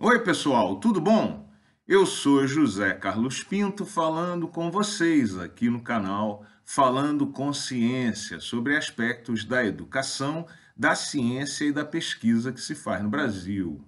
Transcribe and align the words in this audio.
Oi, 0.00 0.20
pessoal, 0.20 0.76
tudo 0.76 1.00
bom? 1.00 1.50
Eu 1.84 2.06
sou 2.06 2.46
José 2.46 2.92
Carlos 2.92 3.42
Pinto 3.42 3.84
falando 3.84 4.46
com 4.46 4.70
vocês 4.70 5.36
aqui 5.36 5.68
no 5.68 5.82
canal 5.82 6.46
Falando 6.64 7.26
com 7.26 7.52
Ciência 7.52 8.38
sobre 8.38 8.76
aspectos 8.76 9.44
da 9.44 9.64
educação, 9.64 10.46
da 10.76 10.94
ciência 10.94 11.64
e 11.64 11.72
da 11.72 11.84
pesquisa 11.84 12.52
que 12.52 12.60
se 12.60 12.76
faz 12.76 13.02
no 13.02 13.08
Brasil. 13.08 13.84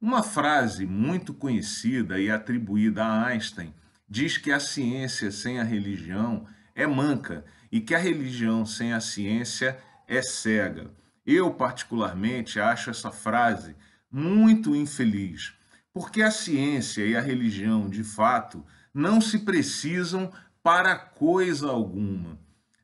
Uma 0.00 0.22
frase 0.22 0.86
muito 0.86 1.34
conhecida 1.34 2.18
e 2.18 2.30
atribuída 2.30 3.04
a 3.04 3.26
Einstein 3.26 3.74
diz 4.08 4.38
que 4.38 4.50
a 4.50 4.58
ciência 4.58 5.30
sem 5.30 5.60
a 5.60 5.64
religião 5.64 6.46
é 6.74 6.86
manca 6.86 7.44
e 7.70 7.78
que 7.78 7.94
a 7.94 7.98
religião 7.98 8.64
sem 8.64 8.94
a 8.94 9.00
ciência 9.02 9.78
é 10.08 10.22
cega. 10.22 10.90
Eu, 11.26 11.52
particularmente, 11.52 12.58
acho 12.58 12.88
essa 12.88 13.12
frase 13.12 13.76
muito 14.16 14.74
infeliz, 14.74 15.52
porque 15.92 16.22
a 16.22 16.30
ciência 16.30 17.04
e 17.04 17.14
a 17.14 17.20
religião, 17.20 17.86
de 17.86 18.02
fato, 18.02 18.64
não 18.92 19.20
se 19.20 19.40
precisam 19.40 20.32
para 20.62 20.96
coisa 20.96 21.68
alguma. 21.68 22.38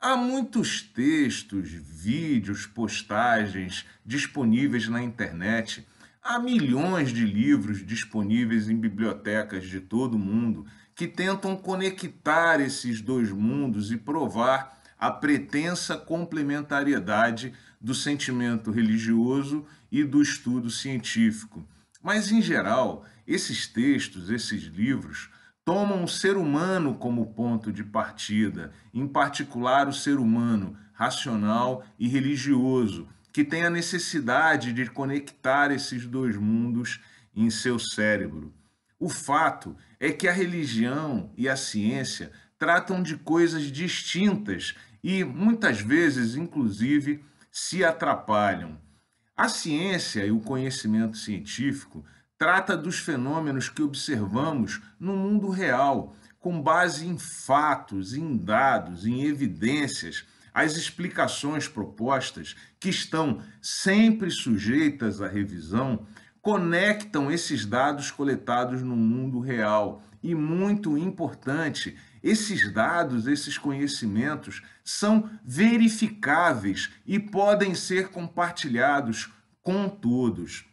Há 0.00 0.16
muitos 0.16 0.80
textos, 0.80 1.68
vídeos, 1.68 2.64
postagens 2.64 3.84
disponíveis 4.06 4.88
na 4.88 5.02
internet. 5.02 5.86
Há 6.22 6.38
milhões 6.38 7.12
de 7.12 7.26
livros 7.26 7.84
disponíveis 7.84 8.70
em 8.70 8.76
bibliotecas 8.76 9.68
de 9.68 9.80
todo 9.80 10.14
o 10.14 10.18
mundo 10.18 10.64
que 10.94 11.06
tentam 11.06 11.54
conectar 11.56 12.58
esses 12.58 13.02
dois 13.02 13.30
mundos 13.30 13.92
e 13.92 13.98
provar 13.98 14.77
a 14.98 15.10
pretensa 15.10 15.96
complementariedade 15.96 17.54
do 17.80 17.94
sentimento 17.94 18.70
religioso 18.70 19.64
e 19.90 20.02
do 20.02 20.20
estudo 20.20 20.70
científico. 20.70 21.66
Mas, 22.02 22.32
em 22.32 22.42
geral, 22.42 23.04
esses 23.26 23.66
textos, 23.66 24.30
esses 24.30 24.64
livros, 24.64 25.30
tomam 25.64 26.02
o 26.02 26.08
ser 26.08 26.36
humano 26.36 26.94
como 26.94 27.34
ponto 27.34 27.70
de 27.70 27.84
partida, 27.84 28.72
em 28.92 29.06
particular 29.06 29.86
o 29.86 29.92
ser 29.92 30.18
humano 30.18 30.76
racional 30.92 31.84
e 31.98 32.08
religioso, 32.08 33.06
que 33.32 33.44
tem 33.44 33.64
a 33.64 33.70
necessidade 33.70 34.72
de 34.72 34.86
conectar 34.86 35.70
esses 35.70 36.06
dois 36.06 36.36
mundos 36.36 37.00
em 37.36 37.50
seu 37.50 37.78
cérebro. 37.78 38.52
O 38.98 39.08
fato 39.08 39.76
é 40.00 40.10
que 40.10 40.26
a 40.26 40.32
religião 40.32 41.30
e 41.36 41.48
a 41.48 41.56
ciência 41.56 42.32
tratam 42.58 43.00
de 43.00 43.16
coisas 43.16 43.70
distintas 43.70 44.74
e 45.10 45.24
muitas 45.24 45.80
vezes, 45.80 46.36
inclusive, 46.36 47.24
se 47.50 47.82
atrapalham. 47.82 48.78
A 49.34 49.48
ciência 49.48 50.26
e 50.26 50.30
o 50.30 50.38
conhecimento 50.38 51.16
científico 51.16 52.04
trata 52.36 52.76
dos 52.76 52.98
fenômenos 52.98 53.70
que 53.70 53.80
observamos 53.80 54.82
no 55.00 55.16
mundo 55.16 55.48
real, 55.48 56.14
com 56.38 56.60
base 56.60 57.06
em 57.06 57.16
fatos, 57.16 58.12
em 58.12 58.36
dados, 58.36 59.06
em 59.06 59.24
evidências. 59.24 60.26
As 60.52 60.76
explicações 60.76 61.66
propostas, 61.66 62.54
que 62.78 62.90
estão 62.90 63.40
sempre 63.62 64.30
sujeitas 64.30 65.22
à 65.22 65.26
revisão, 65.26 66.06
conectam 66.48 67.30
esses 67.30 67.66
dados 67.66 68.10
coletados 68.10 68.80
no 68.80 68.96
mundo 68.96 69.38
real. 69.38 70.02
E 70.22 70.34
muito 70.34 70.96
importante, 70.96 71.94
esses 72.22 72.72
dados, 72.72 73.26
esses 73.26 73.58
conhecimentos 73.58 74.62
são 74.82 75.28
verificáveis 75.44 76.88
e 77.06 77.18
podem 77.18 77.74
ser 77.74 78.08
compartilhados 78.08 79.30
com 79.62 79.90
todos. 79.90 80.64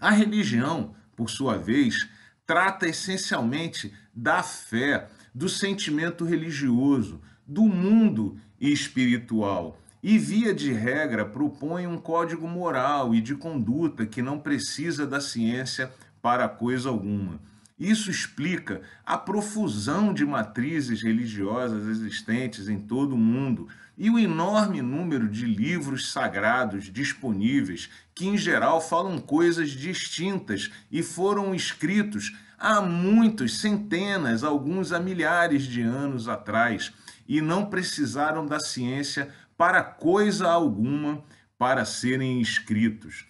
A 0.00 0.12
religião, 0.12 0.94
por 1.16 1.28
sua 1.28 1.58
vez, 1.58 2.08
trata 2.46 2.86
essencialmente 2.88 3.92
da 4.14 4.44
fé, 4.44 5.08
do 5.34 5.48
sentimento 5.48 6.24
religioso, 6.24 7.20
do 7.44 7.64
mundo 7.64 8.38
espiritual 8.60 9.76
e, 10.02 10.18
via 10.18 10.54
de 10.54 10.72
regra, 10.72 11.24
propõe 11.24 11.86
um 11.86 11.98
código 11.98 12.48
moral 12.48 13.14
e 13.14 13.20
de 13.20 13.34
conduta 13.34 14.06
que 14.06 14.22
não 14.22 14.38
precisa 14.38 15.06
da 15.06 15.20
ciência 15.20 15.92
para 16.22 16.48
coisa 16.48 16.88
alguma. 16.88 17.40
Isso 17.78 18.10
explica 18.10 18.82
a 19.06 19.16
profusão 19.16 20.12
de 20.12 20.24
matrizes 20.26 21.02
religiosas 21.02 21.86
existentes 21.86 22.68
em 22.68 22.78
todo 22.78 23.14
o 23.14 23.18
mundo 23.18 23.68
e 23.96 24.10
o 24.10 24.18
enorme 24.18 24.82
número 24.82 25.26
de 25.28 25.46
livros 25.46 26.10
sagrados 26.12 26.84
disponíveis 26.92 27.88
que, 28.14 28.26
em 28.26 28.36
geral, 28.36 28.82
falam 28.82 29.18
coisas 29.18 29.70
distintas 29.70 30.70
e 30.92 31.02
foram 31.02 31.54
escritos 31.54 32.36
há 32.58 32.82
muitos, 32.82 33.60
centenas, 33.60 34.44
alguns 34.44 34.92
há 34.92 35.00
milhares 35.00 35.62
de 35.62 35.80
anos 35.80 36.28
atrás 36.28 36.92
e 37.26 37.40
não 37.40 37.64
precisaram 37.64 38.44
da 38.44 38.60
ciência 38.60 39.30
para 39.60 39.82
coisa 39.82 40.48
alguma 40.48 41.22
para 41.58 41.84
serem 41.84 42.40
escritos. 42.40 43.26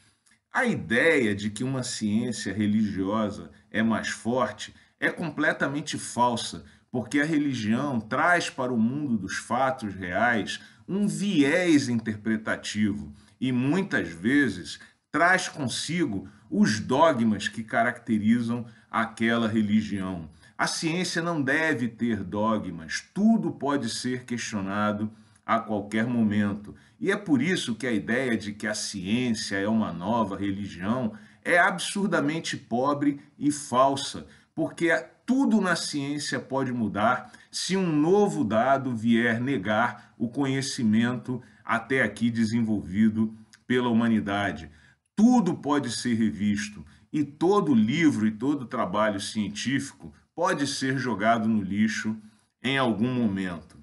A 0.52 0.64
ideia 0.64 1.34
de 1.34 1.50
que 1.50 1.64
uma 1.64 1.82
ciência 1.82 2.52
religiosa 2.54 3.50
é 3.68 3.82
mais 3.82 4.10
forte 4.10 4.72
é 5.00 5.10
completamente 5.10 5.98
falsa, 5.98 6.64
porque 6.88 7.18
a 7.18 7.24
religião 7.24 7.98
traz 7.98 8.48
para 8.48 8.72
o 8.72 8.78
mundo 8.78 9.18
dos 9.18 9.38
fatos 9.38 9.92
reais 9.92 10.60
um 10.86 11.08
viés 11.08 11.88
interpretativo 11.88 13.12
e 13.40 13.50
muitas 13.50 14.08
vezes 14.08 14.78
traz 15.10 15.48
consigo 15.48 16.28
os 16.48 16.78
dogmas 16.78 17.48
que 17.48 17.64
caracterizam 17.64 18.64
aquela 18.88 19.48
religião. 19.48 20.30
A 20.56 20.68
ciência 20.68 21.20
não 21.20 21.42
deve 21.42 21.88
ter 21.88 22.22
dogmas, 22.22 23.04
tudo 23.12 23.50
pode 23.50 23.90
ser 23.90 24.24
questionado 24.24 25.10
a 25.50 25.58
qualquer 25.58 26.06
momento. 26.06 26.76
E 27.00 27.10
é 27.10 27.16
por 27.16 27.42
isso 27.42 27.74
que 27.74 27.84
a 27.84 27.90
ideia 27.90 28.36
de 28.36 28.52
que 28.52 28.68
a 28.68 28.74
ciência 28.74 29.56
é 29.56 29.66
uma 29.66 29.92
nova 29.92 30.36
religião 30.36 31.12
é 31.44 31.58
absurdamente 31.58 32.56
pobre 32.56 33.20
e 33.36 33.50
falsa, 33.50 34.28
porque 34.54 34.92
tudo 35.26 35.60
na 35.60 35.74
ciência 35.74 36.38
pode 36.38 36.72
mudar 36.72 37.32
se 37.50 37.76
um 37.76 37.90
novo 37.90 38.44
dado 38.44 38.94
vier 38.94 39.40
negar 39.40 40.14
o 40.16 40.28
conhecimento 40.28 41.42
até 41.64 42.00
aqui 42.00 42.30
desenvolvido 42.30 43.36
pela 43.66 43.88
humanidade. 43.88 44.70
Tudo 45.16 45.54
pode 45.54 45.90
ser 45.90 46.14
revisto 46.14 46.86
e 47.12 47.24
todo 47.24 47.74
livro 47.74 48.24
e 48.24 48.30
todo 48.30 48.66
trabalho 48.66 49.18
científico 49.18 50.14
pode 50.32 50.64
ser 50.68 50.96
jogado 50.96 51.48
no 51.48 51.60
lixo 51.60 52.16
em 52.62 52.78
algum 52.78 53.12
momento. 53.12 53.79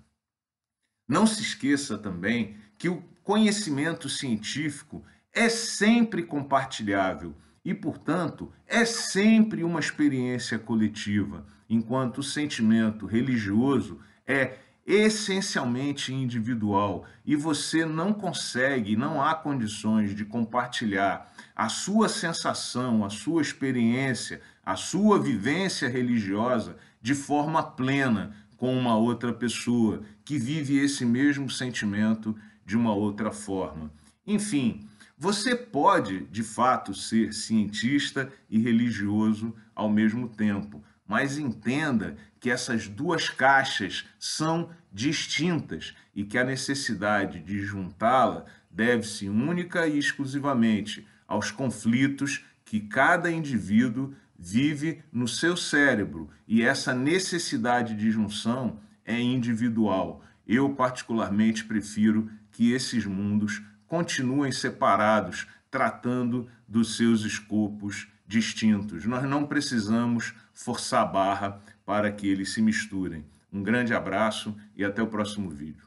Não 1.07 1.25
se 1.25 1.41
esqueça 1.41 1.97
também 1.97 2.57
que 2.77 2.89
o 2.89 3.01
conhecimento 3.23 4.09
científico 4.09 5.03
é 5.33 5.49
sempre 5.49 6.23
compartilhável 6.23 7.35
e, 7.63 7.73
portanto, 7.73 8.51
é 8.65 8.85
sempre 8.85 9.63
uma 9.63 9.79
experiência 9.79 10.57
coletiva, 10.57 11.45
enquanto 11.69 12.19
o 12.19 12.23
sentimento 12.23 13.05
religioso 13.05 13.99
é 14.25 14.57
essencialmente 14.85 16.13
individual 16.13 17.05
e 17.25 17.35
você 17.35 17.85
não 17.85 18.13
consegue, 18.13 18.95
não 18.95 19.21
há 19.21 19.35
condições 19.35 20.15
de 20.15 20.23
compartilhar 20.23 21.29
a 21.53 21.67
sua 21.67 22.07
sensação, 22.07 23.03
a 23.03 23.09
sua 23.09 23.41
experiência, 23.41 24.41
a 24.65 24.77
sua 24.77 25.19
vivência 25.19 25.89
religiosa 25.89 26.77
de 27.01 27.13
forma 27.13 27.61
plena 27.61 28.33
com 28.57 28.77
uma 28.77 28.97
outra 28.97 29.31
pessoa 29.31 30.01
que 30.25 30.37
vive 30.37 30.77
esse 30.77 31.05
mesmo 31.05 31.49
sentimento 31.49 32.35
de 32.65 32.75
uma 32.75 32.93
outra 32.93 33.31
forma. 33.31 33.91
Enfim, 34.25 34.85
você 35.17 35.55
pode 35.55 36.25
de 36.25 36.43
fato 36.43 36.93
ser 36.93 37.33
cientista 37.33 38.31
e 38.49 38.59
religioso 38.59 39.55
ao 39.73 39.89
mesmo 39.89 40.27
tempo, 40.27 40.83
mas 41.07 41.37
entenda 41.37 42.17
que 42.39 42.49
essas 42.49 42.87
duas 42.87 43.29
caixas 43.29 44.05
são 44.19 44.69
distintas 44.91 45.95
e 46.13 46.23
que 46.23 46.37
a 46.37 46.43
necessidade 46.43 47.39
de 47.39 47.61
juntá-la 47.61 48.45
deve-se 48.69 49.29
única 49.29 49.87
e 49.87 49.97
exclusivamente 49.97 51.07
aos 51.27 51.51
conflitos 51.51 52.43
que 52.65 52.81
cada 52.81 53.31
indivíduo 53.31 54.13
vive 54.37 55.03
no 55.11 55.27
seu 55.27 55.57
cérebro 55.57 56.29
e 56.47 56.61
essa 56.61 56.93
necessidade 56.93 57.95
de 57.95 58.11
junção 58.11 58.79
é 59.05 59.19
individual. 59.19 60.23
Eu, 60.47 60.69
particularmente, 60.75 61.65
prefiro 61.65 62.29
que 62.51 62.71
esses 62.71 63.05
mundos 63.05 63.61
continuem 63.87 64.51
separados, 64.51 65.47
tratando 65.71 66.47
dos 66.67 66.95
seus 66.95 67.23
escopos 67.23 68.07
distintos. 68.27 69.05
Nós 69.05 69.23
não 69.23 69.45
precisamos 69.45 70.33
forçar 70.53 71.03
a 71.03 71.05
barra 71.05 71.61
para 71.85 72.11
que 72.11 72.27
eles 72.27 72.53
se 72.53 72.61
misturem. 72.61 73.25
Um 73.51 73.63
grande 73.63 73.93
abraço 73.93 74.55
e 74.75 74.83
até 74.83 75.01
o 75.01 75.07
próximo 75.07 75.49
vídeo. 75.49 75.86